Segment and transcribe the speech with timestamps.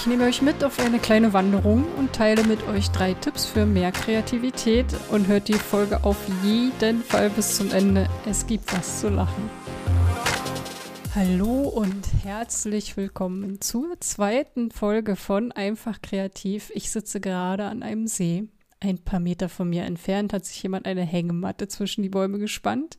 [0.00, 3.66] Ich nehme euch mit auf eine kleine Wanderung und teile mit euch drei Tipps für
[3.66, 8.08] mehr Kreativität und hört die Folge auf jeden Fall bis zum Ende.
[8.24, 9.50] Es gibt was zu lachen.
[11.14, 16.72] Hallo und herzlich willkommen zur zweiten Folge von Einfach Kreativ.
[16.74, 18.44] Ich sitze gerade an einem See.
[18.80, 22.96] Ein paar Meter von mir entfernt hat sich jemand eine Hängematte zwischen die Bäume gespannt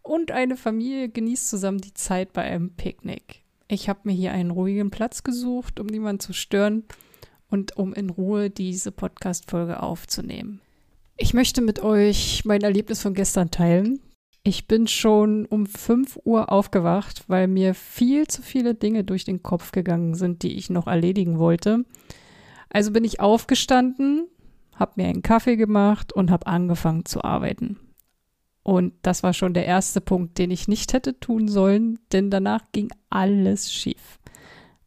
[0.00, 3.42] und eine Familie genießt zusammen die Zeit bei einem Picknick.
[3.70, 6.84] Ich habe mir hier einen ruhigen Platz gesucht, um niemanden zu stören
[7.50, 10.62] und um in Ruhe diese Podcast-Folge aufzunehmen.
[11.18, 14.00] Ich möchte mit euch mein Erlebnis von gestern teilen.
[14.42, 19.42] Ich bin schon um 5 Uhr aufgewacht, weil mir viel zu viele Dinge durch den
[19.42, 21.84] Kopf gegangen sind, die ich noch erledigen wollte.
[22.70, 24.28] Also bin ich aufgestanden,
[24.76, 27.78] habe mir einen Kaffee gemacht und habe angefangen zu arbeiten.
[28.68, 32.60] Und das war schon der erste Punkt, den ich nicht hätte tun sollen, denn danach
[32.70, 34.18] ging alles schief.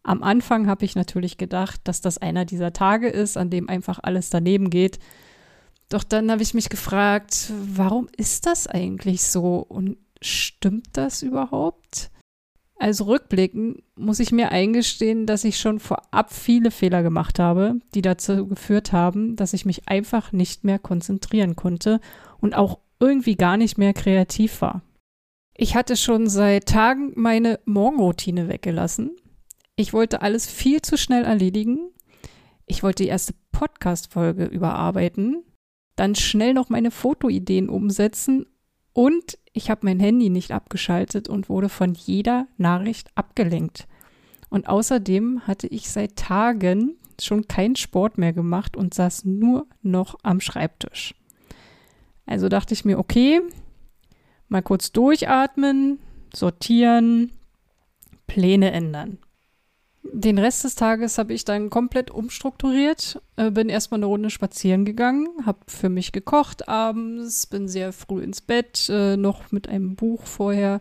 [0.04, 3.98] Am Anfang habe ich natürlich gedacht, dass das einer dieser Tage ist, an dem einfach
[4.04, 5.00] alles daneben geht.
[5.90, 12.12] Doch dann habe ich mich gefragt, warum ist das eigentlich so und stimmt das überhaupt?
[12.78, 18.04] Also rückblickend muss ich mir eingestehen, dass ich schon vorab viele Fehler gemacht habe, die
[18.04, 22.00] dazu geführt haben, dass ich mich einfach nicht mehr konzentrieren konnte
[22.40, 24.84] und auch irgendwie gar nicht mehr kreativ war.
[25.58, 29.12] Ich hatte schon seit Tagen meine Morgenroutine weggelassen.
[29.76, 31.92] Ich wollte alles viel zu schnell erledigen.
[32.66, 35.44] Ich wollte die erste Podcast-Folge überarbeiten,
[35.96, 38.46] dann schnell noch meine Fotoideen umsetzen
[38.94, 43.88] und ich habe mein Handy nicht abgeschaltet und wurde von jeder Nachricht abgelenkt.
[44.50, 50.16] Und außerdem hatte ich seit Tagen schon keinen Sport mehr gemacht und saß nur noch
[50.24, 51.14] am Schreibtisch.
[52.32, 53.42] Also dachte ich mir, okay,
[54.48, 56.00] mal kurz durchatmen,
[56.34, 57.32] sortieren,
[58.26, 59.18] Pläne ändern.
[60.02, 64.86] Den Rest des Tages habe ich dann komplett umstrukturiert, äh, bin erstmal eine Runde spazieren
[64.86, 69.98] gegangen, habe für mich gekocht abends, bin sehr früh ins Bett, äh, noch mit einem
[69.98, 70.80] Buch vorher.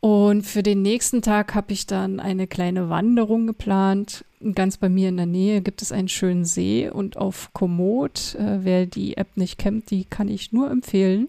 [0.00, 4.24] Und für den nächsten Tag habe ich dann eine kleine Wanderung geplant
[4.54, 8.64] Ganz bei mir in der Nähe gibt es einen schönen See und auf Komoot, äh,
[8.64, 11.28] wer die App nicht kennt, die kann ich nur empfehlen,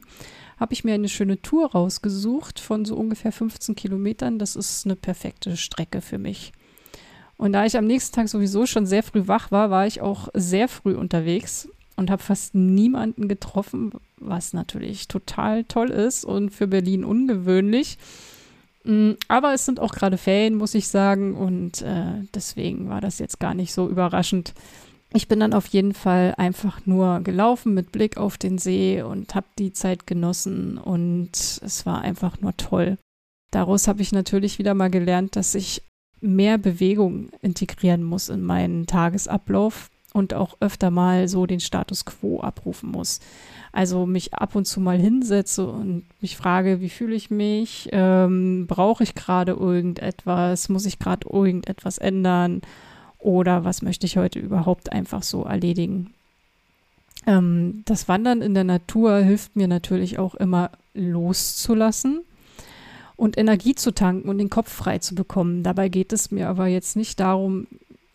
[0.60, 4.40] habe ich mir eine schöne Tour rausgesucht von so ungefähr 15 Kilometern.
[4.40, 6.54] Das ist eine perfekte Strecke für mich.
[7.38, 10.30] Und da ich am nächsten Tag sowieso schon sehr früh wach war, war ich auch
[10.34, 16.68] sehr früh unterwegs und habe fast niemanden getroffen, was natürlich total toll ist und für
[16.68, 17.98] Berlin ungewöhnlich.
[18.84, 21.36] Mm, aber es sind auch gerade Ferien, muss ich sagen.
[21.36, 24.54] Und äh, deswegen war das jetzt gar nicht so überraschend.
[25.14, 29.36] Ich bin dann auf jeden Fall einfach nur gelaufen mit Blick auf den See und
[29.36, 30.78] habe die Zeit genossen.
[30.78, 32.98] Und es war einfach nur toll.
[33.52, 35.84] Daraus habe ich natürlich wieder mal gelernt, dass ich
[36.20, 42.40] mehr Bewegung integrieren muss in meinen Tagesablauf und auch öfter mal so den Status quo
[42.40, 43.20] abrufen muss.
[43.72, 47.90] Also mich ab und zu mal hinsetze und mich frage, wie fühle ich mich?
[47.92, 50.70] Ähm, Brauche ich gerade irgendetwas?
[50.70, 52.62] Muss ich gerade irgendetwas ändern?
[53.18, 56.14] Oder was möchte ich heute überhaupt einfach so erledigen?
[57.26, 62.22] Ähm, das Wandern in der Natur hilft mir natürlich auch immer loszulassen
[63.16, 65.64] und Energie zu tanken und den Kopf frei zu bekommen.
[65.64, 67.68] Dabei geht es mir aber jetzt nicht darum,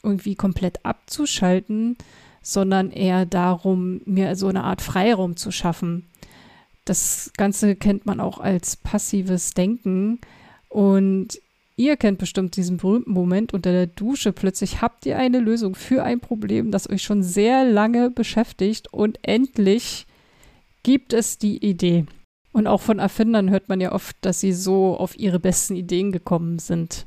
[0.08, 1.96] irgendwie komplett abzuschalten,
[2.42, 6.06] sondern eher darum, mir so eine Art Freiraum zu schaffen.
[6.84, 10.20] Das Ganze kennt man auch als passives Denken.
[10.68, 11.38] Und
[11.76, 14.32] ihr kennt bestimmt diesen berühmten Moment unter der Dusche.
[14.32, 18.92] Plötzlich habt ihr eine Lösung für ein Problem, das euch schon sehr lange beschäftigt.
[18.92, 20.06] Und endlich
[20.82, 22.06] gibt es die Idee.
[22.52, 26.12] Und auch von Erfindern hört man ja oft, dass sie so auf ihre besten Ideen
[26.12, 27.06] gekommen sind.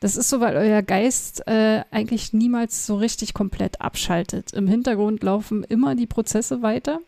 [0.00, 4.52] Das ist so, weil euer Geist äh, eigentlich niemals so richtig komplett abschaltet.
[4.54, 7.00] Im Hintergrund laufen immer die Prozesse weiter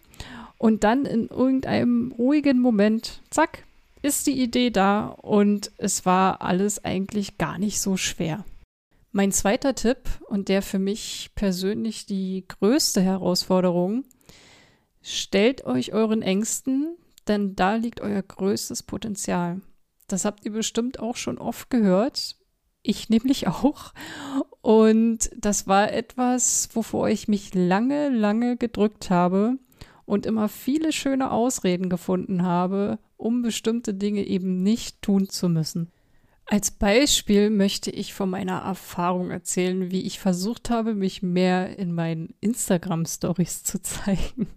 [0.58, 3.64] und dann in irgendeinem ruhigen Moment, zack,
[4.02, 8.44] ist die Idee da und es war alles eigentlich gar nicht so schwer.
[9.10, 14.04] Mein zweiter Tipp und der für mich persönlich die größte Herausforderung,
[15.02, 16.96] stellt euch euren Ängsten,
[17.26, 19.60] denn da liegt euer größtes Potenzial.
[20.08, 22.36] Das habt ihr bestimmt auch schon oft gehört,
[22.82, 23.92] ich nämlich auch.
[24.60, 29.58] Und das war etwas, wovor ich mich lange, lange gedrückt habe
[30.04, 35.90] und immer viele schöne Ausreden gefunden habe, um bestimmte Dinge eben nicht tun zu müssen.
[36.52, 41.94] Als Beispiel möchte ich von meiner Erfahrung erzählen, wie ich versucht habe, mich mehr in
[41.94, 44.48] meinen Instagram-Stories zu zeigen.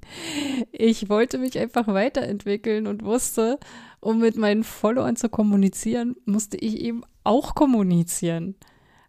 [0.74, 3.62] Ich wollte mich einfach weiterentwickeln und wusste,
[4.02, 8.56] um mit meinen Followern zu kommunizieren, musste ich eben auch kommunizieren.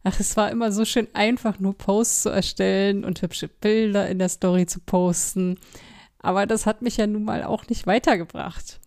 [0.04, 4.20] Ach, es war immer so schön einfach, nur Posts zu erstellen und hübsche Bilder in
[4.20, 5.58] der Story zu posten.
[6.20, 8.78] Aber das hat mich ja nun mal auch nicht weitergebracht.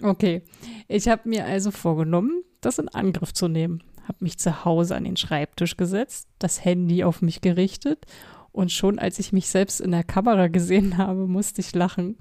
[0.00, 0.42] Okay,
[0.86, 3.82] ich habe mir also vorgenommen, das in Angriff zu nehmen.
[4.04, 8.06] Habe mich zu Hause an den Schreibtisch gesetzt, das Handy auf mich gerichtet
[8.58, 12.16] und schon als ich mich selbst in der Kamera gesehen habe, musste ich lachen.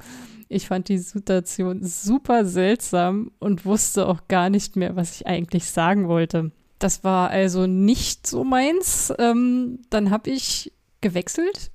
[0.49, 5.65] Ich fand die Situation super seltsam und wusste auch gar nicht mehr, was ich eigentlich
[5.65, 6.51] sagen wollte.
[6.79, 9.11] Das war also nicht so meins.
[9.17, 11.71] Ähm, dann habe ich gewechselt,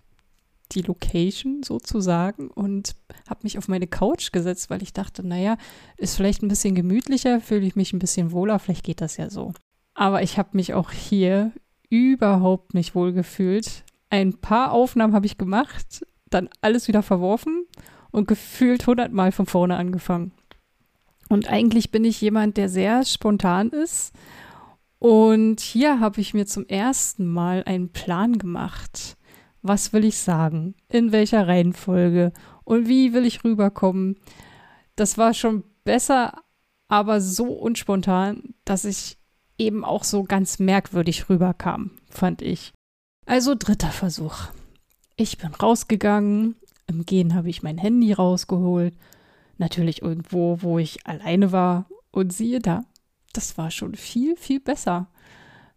[0.75, 2.95] die Location sozusagen, und
[3.29, 5.57] habe mich auf meine Couch gesetzt, weil ich dachte, naja,
[5.97, 9.31] ist vielleicht ein bisschen gemütlicher, fühle ich mich ein bisschen wohler, vielleicht geht das ja
[9.31, 9.53] so.
[9.95, 11.53] Aber ich habe mich auch hier
[11.91, 13.85] überhaupt nicht wohl gefühlt.
[14.11, 17.67] Ein paar Aufnahmen habe ich gemacht, dann alles wieder verworfen
[18.11, 20.33] und gefühlt hundertmal von vorne angefangen.
[21.29, 24.13] Und eigentlich bin ich jemand, der sehr spontan ist.
[24.99, 29.17] Und hier habe ich mir zum ersten Mal einen Plan gemacht.
[29.63, 30.75] Was will ich sagen?
[30.89, 32.33] In welcher Reihenfolge?
[32.65, 34.17] Und wie will ich rüberkommen?
[34.97, 36.43] Das war schon besser,
[36.89, 39.19] aber so unspontan, dass ich
[39.59, 42.73] eben auch so ganz merkwürdig rüberkam, fand ich.
[43.27, 44.49] Also dritter Versuch.
[45.17, 46.57] Ich bin rausgegangen,
[46.87, 48.95] im Gehen habe ich mein Handy rausgeholt.
[49.59, 51.87] Natürlich irgendwo, wo ich alleine war.
[52.11, 52.83] Und siehe da,
[53.33, 55.09] das war schon viel, viel besser.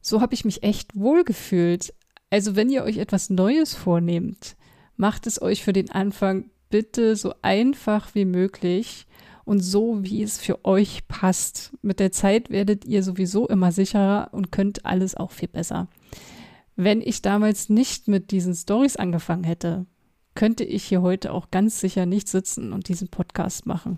[0.01, 1.93] So habe ich mich echt wohlgefühlt.
[2.35, 4.57] Also wenn ihr euch etwas Neues vornehmt,
[4.97, 9.07] macht es euch für den Anfang bitte so einfach wie möglich
[9.45, 11.71] und so, wie es für euch passt.
[11.81, 15.87] Mit der Zeit werdet ihr sowieso immer sicherer und könnt alles auch viel besser.
[16.75, 19.85] Wenn ich damals nicht mit diesen Stories angefangen hätte,
[20.33, 23.97] könnte ich hier heute auch ganz sicher nicht sitzen und diesen Podcast machen.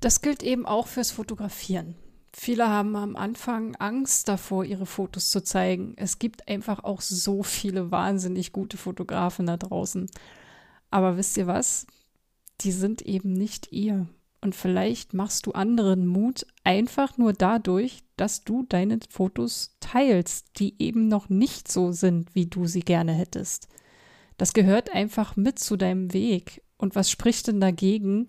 [0.00, 1.94] Das gilt eben auch fürs Fotografieren.
[2.36, 5.94] Viele haben am Anfang Angst davor, ihre Fotos zu zeigen.
[5.96, 10.10] Es gibt einfach auch so viele wahnsinnig gute Fotografen da draußen.
[10.90, 11.86] Aber wisst ihr was?
[12.62, 14.08] Die sind eben nicht ihr.
[14.40, 20.74] Und vielleicht machst du anderen Mut einfach nur dadurch, dass du deine Fotos teilst, die
[20.80, 23.68] eben noch nicht so sind, wie du sie gerne hättest.
[24.38, 26.62] Das gehört einfach mit zu deinem Weg.
[26.78, 28.28] Und was spricht denn dagegen,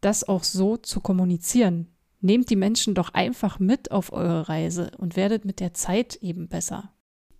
[0.00, 1.93] das auch so zu kommunizieren?
[2.24, 6.48] Nehmt die Menschen doch einfach mit auf eure Reise und werdet mit der Zeit eben
[6.48, 6.90] besser.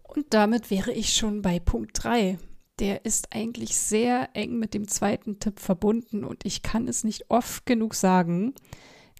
[0.02, 2.38] Und damit wäre ich schon bei Punkt 3.
[2.80, 7.30] Der ist eigentlich sehr eng mit dem zweiten Tipp verbunden und ich kann es nicht
[7.30, 8.52] oft genug sagen.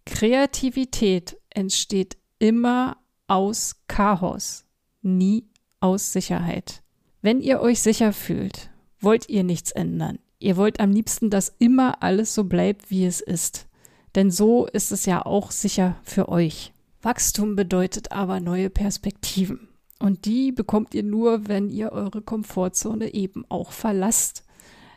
[0.05, 4.67] Kreativität entsteht immer aus Chaos,
[5.01, 5.49] nie
[5.81, 6.83] aus Sicherheit.
[7.23, 8.69] Wenn ihr euch sicher fühlt,
[9.01, 10.19] wollt ihr nichts ändern.
[10.41, 13.67] Ihr wollt am liebsten, dass immer alles so bleibt, wie es ist.
[14.15, 16.73] Denn so ist es ja auch sicher für euch.
[17.03, 19.69] Wachstum bedeutet aber neue Perspektiven.
[19.99, 24.45] Und die bekommt ihr nur, wenn ihr eure Komfortzone eben auch verlasst.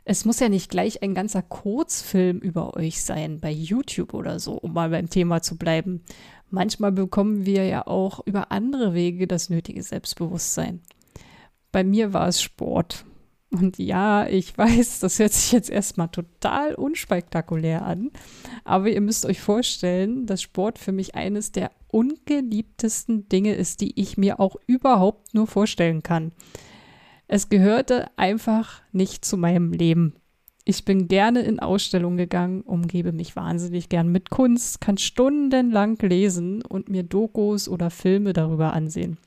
[0.06, 4.54] Es muss ja nicht gleich ein ganzer Kurzfilm über euch sein, bei YouTube oder so,
[4.54, 6.02] um mal beim Thema zu bleiben.
[6.50, 10.82] Manchmal bekommen wir ja auch über andere Wege das nötige Selbstbewusstsein.
[11.74, 13.06] Bei mir war es Sport.
[13.50, 18.12] Und ja, ich weiß, das hört sich jetzt erstmal total unspektakulär an,
[18.66, 24.00] aber ihr müsst euch vorstellen, dass Sport für mich eines der ungeliebtesten Dinge ist, die
[24.00, 26.34] ich mir auch überhaupt nur vorstellen kann.
[27.30, 30.16] Es gehörte einfach nicht zu meinem Leben.
[30.66, 36.62] Ich bin gerne in Ausstellungen gegangen, umgebe mich wahnsinnig gern mit Kunst, kann stundenlang lesen
[36.62, 39.18] und mir Dokus oder Filme darüber ansehen.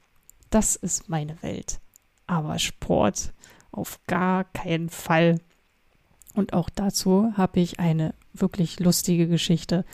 [0.50, 1.80] Das ist meine Welt.
[2.26, 3.32] Aber Sport
[3.72, 5.40] auf gar keinen Fall.
[6.34, 9.84] Und auch dazu habe ich eine wirklich lustige Geschichte.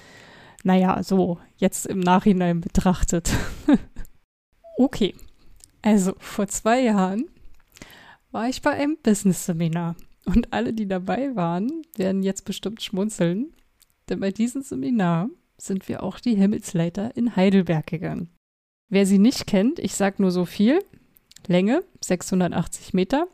[0.64, 3.30] Naja, so jetzt im Nachhinein betrachtet.
[4.78, 5.14] okay,
[5.83, 7.26] also vor zwei Jahren
[8.33, 9.97] war ich bei einem Business-Seminar.
[10.25, 13.54] Und alle, die dabei waren, werden jetzt bestimmt schmunzeln,
[14.09, 18.28] denn bei diesem Seminar sind wir auch die Himmelsleiter in Heidelberg gegangen.
[18.88, 20.80] Wer sie nicht kennt, ich sage nur so viel.
[21.47, 23.28] Länge 680 Meter,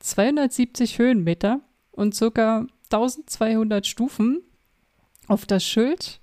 [0.00, 1.60] 270 Höhenmeter
[1.92, 2.66] und ca.
[2.90, 4.42] 1200 Stufen.
[5.28, 6.20] Auf das Schild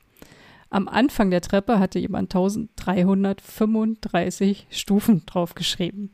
[0.70, 6.12] am Anfang der Treppe hatte jemand 1335 Stufen draufgeschrieben.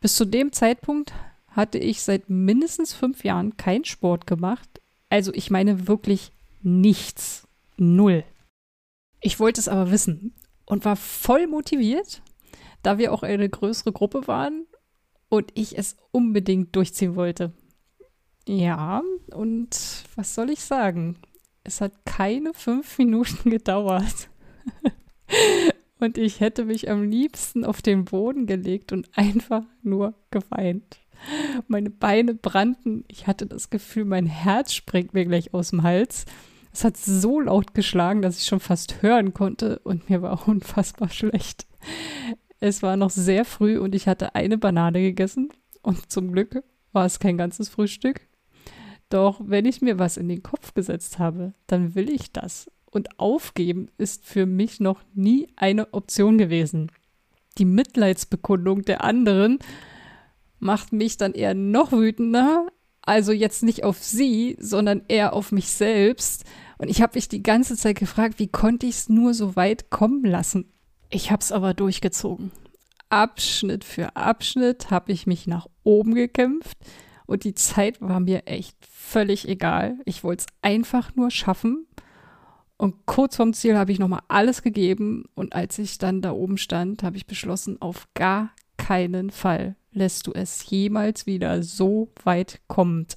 [0.00, 1.12] Bis zu dem Zeitpunkt
[1.48, 4.68] hatte ich seit mindestens fünf Jahren keinen Sport gemacht.
[5.10, 7.46] Also ich meine wirklich nichts.
[7.76, 8.24] Null.
[9.20, 12.20] Ich wollte es aber wissen und war voll motiviert,
[12.82, 14.66] da wir auch eine größere Gruppe waren
[15.28, 17.52] und ich es unbedingt durchziehen wollte.
[18.48, 19.02] Ja,
[19.34, 21.18] und was soll ich sagen?
[21.64, 24.30] Es hat keine fünf Minuten gedauert.
[26.00, 31.00] Und ich hätte mich am liebsten auf den Boden gelegt und einfach nur geweint.
[31.66, 33.04] Meine Beine brannten.
[33.08, 36.24] Ich hatte das Gefühl, mein Herz springt mir gleich aus dem Hals.
[36.72, 41.08] Es hat so laut geschlagen, dass ich schon fast hören konnte und mir war unfassbar
[41.08, 41.66] schlecht.
[42.60, 45.50] Es war noch sehr früh und ich hatte eine Banane gegessen
[45.82, 48.20] und zum Glück war es kein ganzes Frühstück.
[49.10, 52.70] Doch wenn ich mir was in den Kopf gesetzt habe, dann will ich das.
[52.90, 56.90] Und aufgeben ist für mich noch nie eine Option gewesen.
[57.58, 59.58] Die Mitleidsbekundung der anderen
[60.58, 62.66] macht mich dann eher noch wütender.
[63.02, 66.44] Also jetzt nicht auf sie, sondern eher auf mich selbst.
[66.78, 69.90] Und ich habe mich die ganze Zeit gefragt, wie konnte ich es nur so weit
[69.90, 70.72] kommen lassen?
[71.10, 72.50] Ich habe es aber durchgezogen.
[73.08, 76.76] Abschnitt für Abschnitt habe ich mich nach oben gekämpft
[77.26, 79.98] und die Zeit war mir echt völlig egal.
[80.04, 81.86] Ich wollte es einfach nur schaffen.
[82.76, 86.58] Und kurz vorm Ziel habe ich nochmal alles gegeben und als ich dann da oben
[86.58, 92.60] stand, habe ich beschlossen, auf gar keinen Fall lässt du es jemals wieder so weit
[92.68, 93.16] kommt.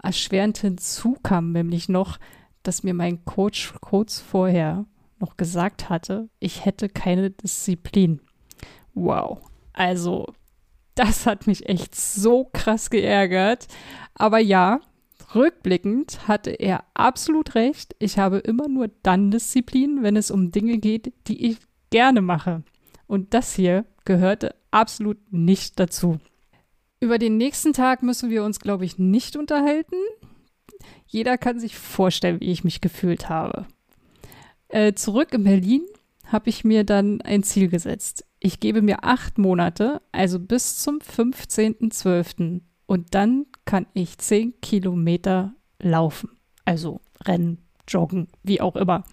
[0.00, 2.18] Erschwerend hinzu kam nämlich noch,
[2.62, 4.84] dass mir mein Coach kurz vorher
[5.20, 8.20] noch gesagt hatte, ich hätte keine Disziplin.
[8.94, 9.40] Wow.
[9.72, 10.26] Also,
[10.94, 13.68] das hat mich echt so krass geärgert.
[14.14, 14.80] Aber ja,
[15.34, 17.94] rückblickend hatte er absolut recht.
[17.98, 21.58] Ich habe immer nur dann Disziplin, wenn es um Dinge geht, die ich
[21.90, 22.62] gerne mache.
[23.06, 26.18] Und das hier gehörte absolut nicht dazu.
[27.00, 29.96] Über den nächsten Tag müssen wir uns, glaube ich, nicht unterhalten.
[31.06, 33.66] Jeder kann sich vorstellen, wie ich mich gefühlt habe.
[34.68, 35.82] Äh, zurück in Berlin
[36.26, 38.24] habe ich mir dann ein Ziel gesetzt.
[38.38, 42.60] Ich gebe mir acht Monate, also bis zum 15.12.
[42.86, 46.30] Und dann kann ich zehn Kilometer laufen.
[46.64, 47.58] Also rennen,
[47.88, 49.04] joggen, wie auch immer.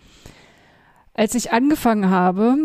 [1.14, 2.58] Als ich angefangen habe,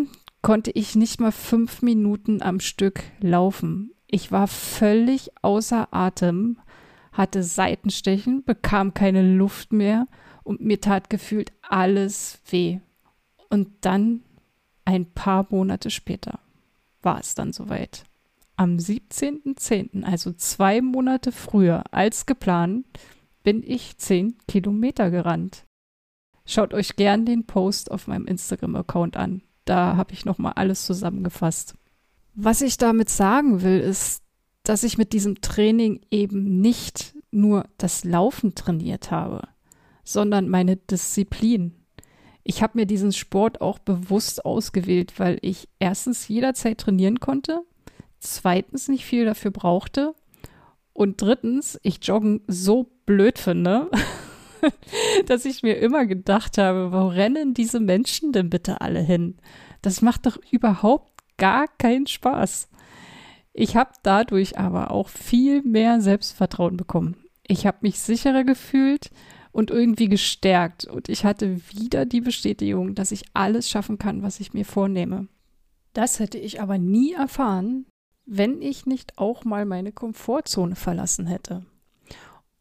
[0.43, 3.93] konnte ich nicht mal fünf Minuten am Stück laufen.
[4.09, 6.59] Ich war völlig außer Atem,
[7.13, 10.07] hatte Seitenstechen, bekam keine Luft mehr
[10.51, 12.81] und mir tat gefühlt alles weh.
[13.51, 14.23] Und dann,
[14.85, 16.41] ein paar Monate später,
[17.03, 18.03] war es dann soweit.
[18.57, 22.85] Am 17.10., also zwei Monate früher als geplant,
[23.45, 25.67] bin ich zehn Kilometer gerannt.
[26.45, 29.43] Schaut euch gern den Post auf meinem Instagram-Account an.
[29.67, 31.75] Da habe ich nochmal alles zusammengefasst.
[32.35, 34.25] Was ich damit sagen will, ist,
[34.65, 39.43] dass ich mit diesem Training eben nicht nur das Laufen trainiert habe,
[40.13, 41.75] sondern meine Disziplin.
[42.43, 47.61] Ich habe mir diesen Sport auch bewusst ausgewählt, weil ich erstens jederzeit trainieren konnte,
[48.19, 50.15] zweitens nicht viel dafür brauchte
[50.93, 53.91] und drittens ich Joggen so blöd finde,
[55.27, 59.37] dass ich mir immer gedacht habe, wo rennen diese Menschen denn bitte alle hin?
[59.83, 62.69] Das macht doch überhaupt gar keinen Spaß.
[63.53, 67.17] Ich habe dadurch aber auch viel mehr Selbstvertrauen bekommen.
[67.47, 69.11] Ich habe mich sicherer gefühlt
[69.53, 74.41] und irgendwie gestärkt und ich hatte wieder die Bestätigung, dass ich alles schaffen kann, was
[74.41, 75.29] ich mir vornehme.
[75.93, 77.87] Das hätte ich aber nie erfahren,
[78.27, 81.65] wenn ich nicht auch mal meine Komfortzone verlassen hätte.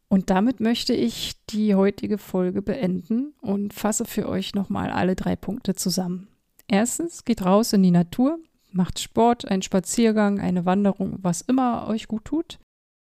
[0.08, 5.36] Und damit möchte ich die heutige Folge beenden und fasse für euch nochmal alle drei
[5.36, 6.26] Punkte zusammen.
[6.66, 8.40] Erstens, geht raus in die Natur,
[8.72, 12.58] macht Sport, einen Spaziergang, eine Wanderung, was immer euch gut tut.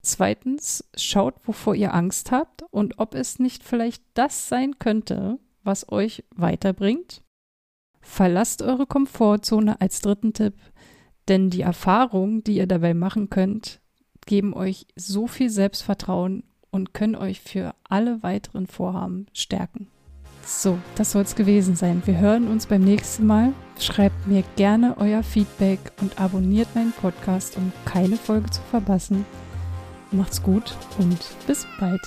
[0.06, 5.90] Zweitens, schaut, wovor ihr Angst habt und ob es nicht vielleicht das sein könnte, was
[5.90, 7.24] euch weiterbringt.
[8.02, 10.56] Verlasst eure Komfortzone als dritten Tipp,
[11.30, 13.80] denn die Erfahrungen, die ihr dabei machen könnt,
[14.26, 19.88] geben euch so viel Selbstvertrauen und können euch für alle weiteren Vorhaben stärken.
[20.46, 22.02] So, das soll es gewesen sein.
[22.06, 23.54] Wir hören uns beim nächsten Mal.
[23.80, 29.26] Schreibt mir gerne euer Feedback und abonniert meinen Podcast, um keine Folge zu verpassen.
[30.14, 32.02] Macht's gut und bis bald.